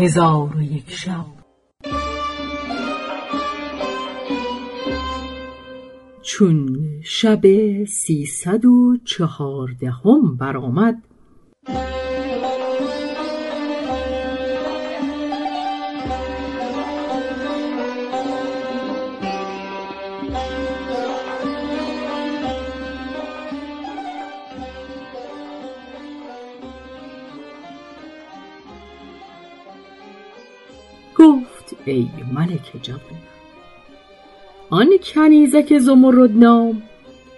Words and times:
هزار 0.00 0.56
و 0.56 0.62
یک 0.62 0.90
شب. 0.90 1.24
چون 6.22 6.78
شب 7.04 7.40
سیصد 7.84 8.64
و 8.64 8.96
چهاردهم 9.04 10.36
برآمد 10.36 11.02
ای 31.84 32.08
ملک 32.32 32.72
جوان. 32.82 33.20
آن 34.70 34.88
کنیزک 35.02 35.78
زمرد 35.78 36.30
نام 36.30 36.82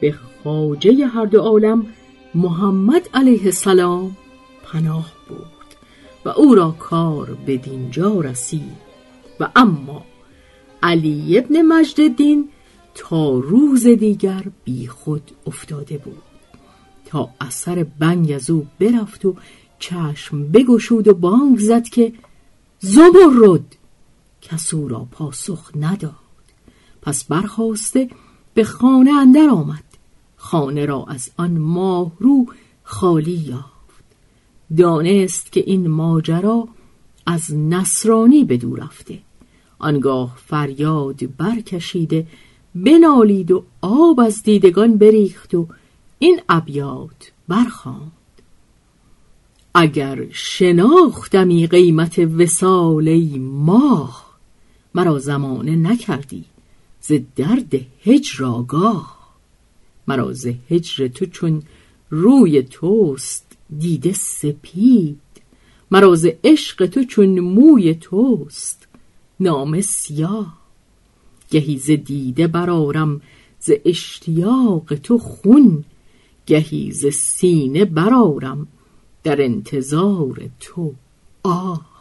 به 0.00 0.12
خواجه 0.12 1.06
هر 1.06 1.24
دو 1.24 1.40
عالم 1.40 1.86
محمد 2.34 3.08
علیه 3.14 3.44
السلام 3.44 4.16
پناه 4.62 5.12
برد 5.30 5.76
و 6.24 6.28
او 6.28 6.54
را 6.54 6.70
کار 6.70 7.36
به 7.46 7.56
دینجا 7.56 8.20
رسید. 8.20 8.88
و 9.40 9.48
اما 9.56 10.04
علی 10.82 11.38
ابن 11.38 11.62
مجد 11.62 12.44
تا 12.94 13.38
روز 13.38 13.86
دیگر 13.86 14.44
بی 14.64 14.86
خود 14.86 15.30
افتاده 15.46 15.98
بود. 15.98 16.22
تا 17.06 17.28
اثر 17.40 17.86
بنگ 17.98 18.32
از 18.32 18.50
او 18.50 18.66
برفت 18.80 19.24
و 19.24 19.34
چشم 19.78 20.52
بگشود 20.52 21.08
و 21.08 21.14
بانگ 21.14 21.58
زد 21.58 21.82
که 21.82 22.12
زمرد 22.80 23.77
کس 24.42 24.74
او 24.74 24.88
را 24.88 25.06
پاسخ 25.10 25.70
نداد. 25.76 26.14
پس 27.02 27.24
برخواسته 27.24 28.10
به 28.54 28.64
خانه 28.64 29.10
اندر 29.12 29.48
آمد. 29.48 29.84
خانه 30.36 30.86
را 30.86 31.04
از 31.08 31.30
آن 31.36 31.58
ماه 31.58 32.12
رو 32.18 32.46
خالی 32.82 33.32
یافت. 33.32 34.04
دانست 34.76 35.52
که 35.52 35.60
این 35.66 35.88
ماجرا 35.88 36.68
از 37.26 37.54
نصرانی 37.54 38.44
به 38.44 38.56
دور 38.56 38.80
رفته. 38.80 39.18
آنگاه 39.78 40.36
فریاد 40.46 41.36
برکشیده 41.36 42.26
بنالید 42.74 43.50
و 43.50 43.64
آب 43.82 44.20
از 44.20 44.42
دیدگان 44.42 44.98
بریخت 44.98 45.54
و 45.54 45.66
این 46.18 46.40
ابیات 46.48 47.32
برخواند 47.48 48.12
اگر 49.74 50.26
شناختمی 50.30 51.66
قیمت 51.66 52.18
وسال 52.18 53.18
ماه 53.38 54.27
مرا 54.98 55.18
زمانه 55.18 55.76
نکردی. 55.76 56.44
ز 57.00 57.12
درد 57.36 57.74
هجر 58.04 58.44
آگاه. 58.44 59.18
مرا 60.08 60.32
ز 60.32 60.46
هجر 60.70 61.08
تو 61.08 61.26
چون 61.26 61.62
روی 62.10 62.62
توست 62.62 63.56
دیده 63.78 64.12
سپید. 64.12 65.20
مرا 65.90 66.14
ز 66.14 66.26
عشق 66.44 66.86
تو 66.86 67.04
چون 67.04 67.40
موی 67.40 67.94
توست 67.94 68.88
نامه 69.40 69.80
سیاه. 69.80 70.58
گهی 71.50 71.78
ز 71.78 71.90
دیده 71.90 72.46
برارم 72.46 73.20
ز 73.60 73.70
اشتیاق 73.84 74.94
تو 74.94 75.18
خون. 75.18 75.84
گهی 76.46 76.92
ز 76.92 77.06
سینه 77.06 77.84
برارم 77.84 78.66
در 79.24 79.42
انتظار 79.42 80.50
تو 80.60 80.94
آه. 81.42 81.97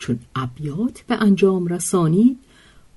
چون 0.00 0.18
ابیات 0.36 1.02
به 1.06 1.14
انجام 1.14 1.66
رسانید 1.66 2.38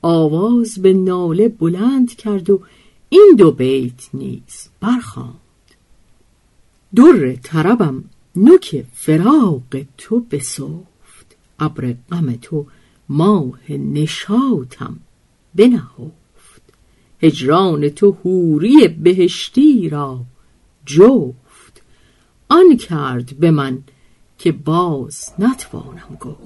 آواز 0.01 0.79
به 0.79 0.93
ناله 0.93 1.49
بلند 1.49 2.15
کرد 2.15 2.49
و 2.49 2.61
این 3.09 3.35
دو 3.37 3.51
بیت 3.51 4.09
نیز 4.13 4.69
برخواند 4.79 5.33
در 6.95 7.35
طربم 7.43 8.03
نوک 8.35 8.85
فراق 8.93 9.63
تو 9.97 10.19
بسفت 10.19 11.35
ابر 11.59 11.95
غم 12.11 12.35
تو 12.35 12.65
ماه 13.09 13.71
نشاتم 13.71 14.99
بنهفت. 15.55 16.61
هجران 17.21 17.89
تو 17.89 18.17
حوری 18.23 18.87
بهشتی 18.87 19.89
را 19.89 20.19
جفت 20.85 21.81
آن 22.49 22.77
کرد 22.77 23.39
به 23.39 23.51
من 23.51 23.83
که 24.37 24.51
باز 24.51 25.33
نتوانم 25.39 26.17
گفت. 26.19 26.37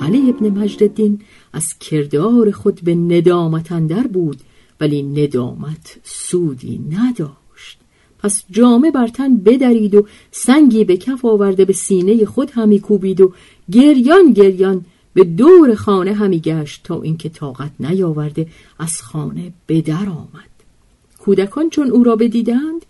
علی 0.00 0.30
ابن 0.30 0.58
مجددین 0.58 1.22
از 1.52 1.78
کردار 1.78 2.50
خود 2.50 2.80
به 2.84 2.94
ندامت 2.94 3.72
اندر 3.72 4.06
بود 4.06 4.40
ولی 4.80 5.02
ندامت 5.02 5.96
سودی 6.04 6.80
نداشت. 6.90 7.78
پس 8.18 8.44
جامه 8.50 8.90
بر 8.90 9.08
تن 9.08 9.36
بدرید 9.36 9.94
و 9.94 10.06
سنگی 10.30 10.84
به 10.84 10.96
کف 10.96 11.24
آورده 11.24 11.64
به 11.64 11.72
سینه 11.72 12.24
خود 12.24 12.50
همی 12.50 12.80
کوبید 12.80 13.20
و 13.20 13.32
گریان 13.70 14.32
گریان 14.32 14.84
به 15.14 15.24
دور 15.24 15.74
خانه 15.74 16.12
همی 16.12 16.40
گشت 16.40 16.80
تا 16.84 17.02
اینکه 17.02 17.28
طاقت 17.28 17.70
نیاورده 17.80 18.46
از 18.78 19.02
خانه 19.02 19.52
به 19.66 19.80
در 19.80 20.08
آمد. 20.08 20.50
کودکان 21.18 21.70
چون 21.70 21.90
او 21.90 22.04
را 22.04 22.16
بدیدند 22.16 22.86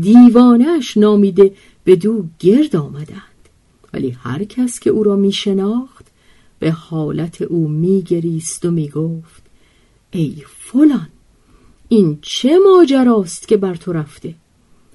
دیوانش 0.00 0.96
نامیده 0.96 1.54
به 1.84 1.96
دو 1.96 2.24
گرد 2.38 2.76
آمدند. 2.76 3.48
ولی 3.92 4.10
هر 4.10 4.44
کس 4.44 4.80
که 4.80 4.90
او 4.90 5.02
را 5.02 5.16
می 5.16 5.32
شناخت 5.32 6.06
به 6.58 6.70
حالت 6.70 7.42
او 7.42 7.68
میگریست 7.68 8.64
و 8.64 8.70
می‌گفت 8.70 9.42
ای 10.10 10.42
فلان! 10.46 11.08
این 11.88 12.18
چه 12.22 12.58
ماجراست 12.58 13.48
که 13.48 13.56
بر 13.56 13.74
تو 13.74 13.92
رفته؟ 13.92 14.34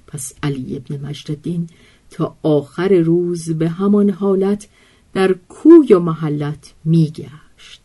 پس 0.06 0.34
علی 0.42 0.76
ابن 0.76 1.06
مجددین 1.06 1.68
تا 2.10 2.36
آخر 2.42 2.88
روز 2.88 3.50
به 3.50 3.68
همان 3.68 4.10
حالت 4.10 4.68
در 5.14 5.32
کوی 5.32 5.94
و 5.94 5.98
محلت 5.98 6.72
میگشت. 6.84 7.80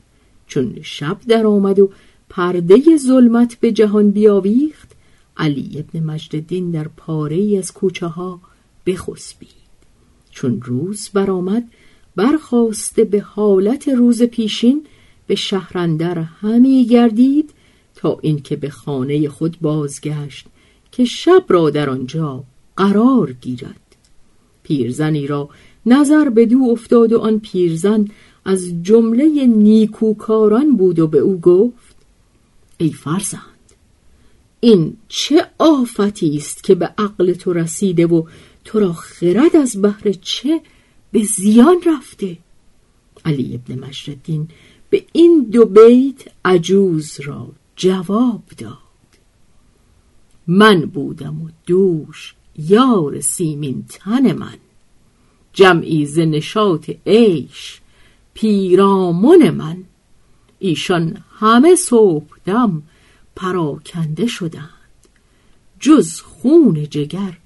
چون 0.47 0.75
شب 0.81 1.17
در 1.28 1.46
آمد 1.46 1.79
و 1.79 1.91
پرده 2.29 2.97
ظلمت 2.97 3.56
به 3.59 3.72
جهان 3.72 4.12
بیاویخت 4.12 4.91
علی 5.38 5.72
ابن 5.79 6.03
مجددین 6.03 6.72
در 6.72 6.88
پاره 6.88 7.57
از 7.57 7.72
کوچه 7.73 8.07
ها 8.07 8.41
بخسبید. 8.85 9.50
چون 10.31 10.62
روز 10.62 11.09
برآمد 11.13 11.63
برخواسته 12.16 13.03
به 13.03 13.22
حالت 13.22 13.88
روز 13.88 14.23
پیشین 14.23 14.85
به 15.28 15.35
شهرندر 15.35 16.19
همی 16.19 16.85
گردید 16.85 17.53
تا 17.97 18.19
اینکه 18.22 18.56
به 18.56 18.69
خانه 18.69 19.30
خود 19.30 19.58
بازگشت 19.62 20.47
که 20.91 21.06
شب 21.06 21.44
را 21.47 21.69
در 21.69 21.90
آنجا 21.90 22.44
قرار 22.78 23.34
گیرد. 23.34 23.96
پیرزنی 24.63 25.28
را 25.28 25.50
نظر 25.85 26.30
به 26.30 26.46
دو 26.46 26.59
افتاد 26.72 27.13
و 27.13 27.20
آن 27.20 27.40
پیرزن 27.40 28.08
از 28.46 28.84
جمله 28.84 29.46
نیکوکاران 29.46 30.78
بود 30.78 30.99
و 30.99 31.08
به 31.08 31.17
او 31.17 31.40
گفت 31.40 31.96
ای 32.78 32.90
فرزند 32.90 33.41
این 34.59 34.97
چه 35.08 35.46
آفتی 35.58 36.38
است 36.38 36.64
که 36.64 36.76
به 36.76 36.85
عقل 36.97 37.34
تو 37.34 37.53
رسیده 37.53 38.08
و 38.08 38.23
تو 38.66 38.79
را 38.79 38.93
خرد 38.93 39.55
از 39.55 39.82
بهر 39.82 40.11
چه 40.22 40.61
به 41.11 41.23
زیان 41.23 41.78
رفته؟ 41.85 42.38
علی 43.26 43.55
ابن 43.55 43.79
مجددین 43.79 44.47
به 44.90 45.03
این 45.14 45.47
دو 45.52 45.66
بیت 45.66 46.22
عجوز 46.46 47.20
را 47.20 47.47
جواب 47.78 48.44
داد. 48.58 48.78
من 50.47 50.82
بودم 50.82 51.41
و 51.41 51.50
دوش 51.66 52.35
یار 52.58 53.20
سیمین 53.20 53.85
تن 53.90 54.34
من. 54.34 54.58
جمعی 55.53 56.06
ز 56.06 56.20
نشاط 56.20 56.91
عیش 57.06 57.82
پیرامون 58.34 59.50
من. 59.50 59.84
ایشان 60.59 61.24
همه 61.40 61.76
صبح 61.76 62.38
دم 62.46 62.84
پراکنده 63.35 64.28
شدند. 64.28 64.70
جز 65.79 66.22
خون 66.22 66.90
جگر 66.90 67.38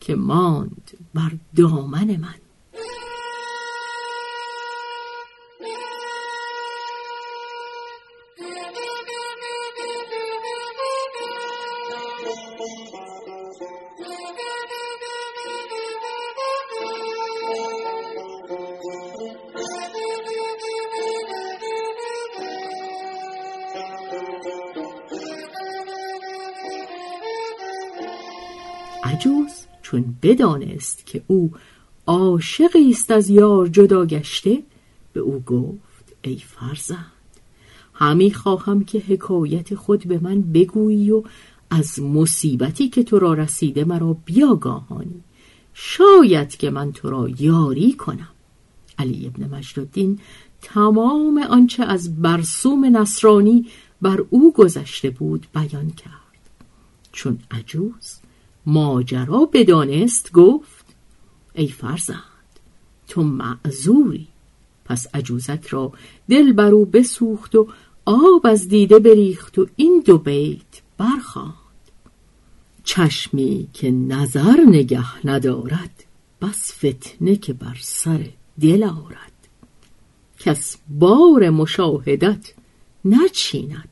که 0.00 0.14
ماند 0.14 0.90
بر 1.14 1.32
دامن 1.56 2.16
من. 2.16 2.41
عجوز 29.12 29.50
چون 29.82 30.14
بدانست 30.22 31.06
که 31.06 31.22
او 31.26 31.52
عاشقی 32.06 32.90
است 32.90 33.10
از 33.10 33.30
یار 33.30 33.68
جدا 33.68 34.06
گشته 34.06 34.62
به 35.12 35.20
او 35.20 35.40
گفت 35.40 36.12
ای 36.22 36.36
فرزند 36.36 37.12
همی 37.94 38.32
خواهم 38.32 38.84
که 38.84 38.98
حکایت 38.98 39.74
خود 39.74 40.06
به 40.06 40.18
من 40.18 40.42
بگویی 40.42 41.10
و 41.10 41.22
از 41.70 42.00
مصیبتی 42.00 42.88
که 42.88 43.02
تو 43.02 43.18
را 43.18 43.34
رسیده 43.34 43.84
مرا 43.84 44.16
بیاگاهانی. 44.24 45.22
شاید 45.74 46.56
که 46.56 46.70
من 46.70 46.92
تو 46.92 47.10
را 47.10 47.28
یاری 47.38 47.92
کنم. 47.92 48.28
علی 48.98 49.26
ابن 49.26 49.54
مجدالدین 49.54 50.18
تمام 50.62 51.38
آنچه 51.38 51.84
از 51.84 52.22
برسوم 52.22 52.96
نصرانی 52.96 53.66
بر 54.02 54.24
او 54.30 54.52
گذشته 54.52 55.10
بود 55.10 55.46
بیان 55.54 55.90
کرد. 55.90 56.12
چون 57.12 57.38
عجوز 57.50 58.22
ماجرا 58.66 59.50
بدانست 59.52 60.32
گفت 60.32 60.84
ای 61.54 61.68
فرزند 61.68 62.18
تو 63.08 63.22
معذوری. 63.22 64.28
پس 64.84 65.06
عجوزک 65.14 65.66
را 65.66 65.92
دل 66.28 66.52
بر 66.52 66.70
او 66.70 66.84
بسوخت 66.84 67.54
و 67.54 67.68
آب 68.04 68.46
از 68.46 68.68
دیده 68.68 68.98
بریخت 68.98 69.58
و 69.58 69.66
این 69.76 70.02
دو 70.06 70.18
بیت 70.18 70.82
برخواند 70.98 71.54
چشمی 72.84 73.68
که 73.72 73.90
نظر 73.90 74.60
نگه 74.66 75.26
ندارد 75.26 76.04
بس 76.40 76.72
فتنه 76.84 77.36
که 77.36 77.52
بر 77.52 77.76
سر 77.80 78.28
دل 78.60 78.84
آرد. 78.84 79.32
کس 80.38 80.78
بار 80.88 81.50
مشاهدت 81.50 82.52
نچیند 83.04 83.88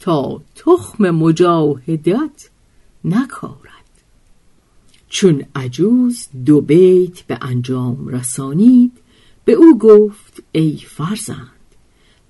تا 0.00 0.42
تخم 0.54 1.10
مجاهدت 1.10 2.50
نکارد. 3.04 3.77
چون 5.18 5.44
عجوز 5.54 6.26
دو 6.46 6.60
بیت 6.60 7.20
به 7.20 7.38
انجام 7.40 8.08
رسانید 8.08 8.92
به 9.44 9.52
او 9.52 9.78
گفت 9.78 10.42
ای 10.52 10.78
فرزند 10.86 11.74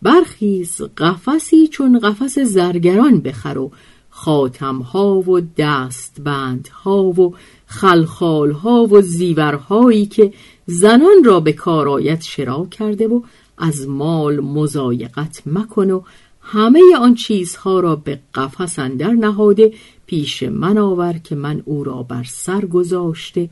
برخیز 0.02 0.82
قفسی 0.96 1.68
چون 1.68 1.98
قفس 1.98 2.38
زرگران 2.38 3.20
بخر 3.20 3.58
و 3.58 3.70
خاتمها 4.10 5.14
و 5.14 5.40
دستبندها 5.40 7.02
و 7.02 7.34
خلخالها 7.66 8.86
و 8.86 9.00
زیورهایی 9.00 10.06
که 10.06 10.32
زنان 10.66 11.24
را 11.24 11.40
به 11.40 11.52
کارایت 11.52 12.22
شرا 12.22 12.66
کرده 12.70 13.08
و 13.08 13.22
از 13.58 13.88
مال 13.88 14.40
مزایقت 14.40 15.42
مکن 15.46 15.90
و 15.90 16.02
همه 16.40 16.80
آن 17.00 17.14
چیزها 17.14 17.80
را 17.80 17.96
به 17.96 18.20
قفس 18.34 18.78
اندر 18.78 19.10
نهاده 19.10 19.72
پیش 20.08 20.42
من 20.42 20.78
آور 20.78 21.12
که 21.12 21.34
من 21.34 21.62
او 21.64 21.84
را 21.84 22.02
بر 22.02 22.24
سر 22.24 22.64
گذاشته 22.64 23.50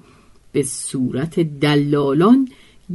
به 0.53 0.63
صورت 0.63 1.41
دلالان 1.41 2.49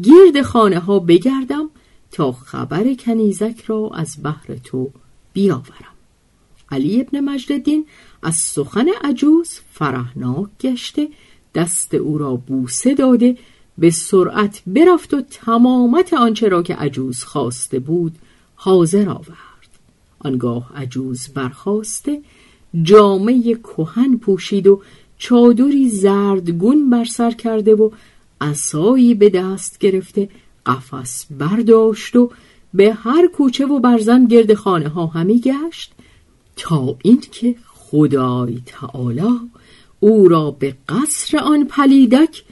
گرد 0.04 0.42
خانه 0.42 0.80
ها 0.80 1.00
بگردم 1.00 1.69
تا 2.12 2.31
خبر 2.31 2.94
کنیزک 2.94 3.63
را 3.68 3.92
از 3.94 4.18
بحر 4.24 4.56
تو 4.63 4.92
بیاورم. 5.34 5.96
علی 6.72 7.02
ابن 7.02 7.19
مجددین 7.19 7.86
از 8.24 8.36
سخن 8.36 8.88
عجوز 9.04 9.50
فرهناک 9.72 10.50
گشته 10.62 11.07
دست 11.56 11.94
او 11.94 12.18
را 12.18 12.36
بوسه 12.36 12.94
داده 12.94 13.38
به 13.78 13.90
سرعت 13.90 14.62
برفت 14.68 15.14
و 15.14 15.22
تمامت 15.22 16.14
آنچه 16.14 16.48
را 16.48 16.64
که 16.64 16.75
عجوز 16.75 17.24
خواسته 17.24 17.80
بود 17.80 18.16
حاضر 18.56 19.10
آورد. 19.10 19.52
آنگاه 20.19 20.72
عجوز 20.75 21.28
برخواسته 21.28 22.22
جامعه 22.83 23.56
کهن 23.56 24.18
پوشید 24.18 24.68
و 24.68 24.81
چادری 25.18 25.89
زردگون 25.89 26.89
بر 26.89 27.06
سر 27.06 27.31
کرده 27.31 27.75
و 27.75 27.89
عصایی 28.41 29.13
به 29.13 29.29
دست 29.29 29.77
گرفته 29.79 30.29
قفس 30.65 31.25
برداشت 31.39 32.15
و 32.15 32.31
به 32.73 32.94
هر 32.94 33.27
کوچه 33.27 33.65
و 33.65 33.79
برزن 33.79 34.25
گرد 34.25 34.53
خانه 34.53 34.89
ها 34.89 35.06
همی 35.06 35.39
گشت 35.39 35.91
تا 36.56 36.95
اینکه 37.03 37.56
خدای 37.73 38.62
تعالی 38.65 39.39
او 40.00 40.27
را 40.27 40.51
به 40.51 40.75
قصر 40.89 41.38
آن 41.38 41.65
پلیدک 41.65 42.44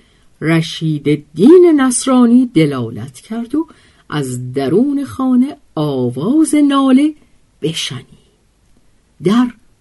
رشید 0.41 1.25
دین 1.33 1.73
نصرانی 1.81 2.45
دلالت 2.53 3.19
کرد 3.19 3.55
و 3.55 3.67
از 4.09 4.53
درون 4.53 5.05
خانه 5.05 5.57
آواز 5.75 6.55
ناله 6.55 7.13
بشنی 7.61 8.03
در 9.23 9.47